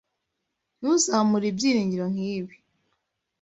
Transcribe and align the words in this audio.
Ntuzamure 0.79 1.45
ibyiringiro 1.51 2.05
nkibi. 2.13 2.55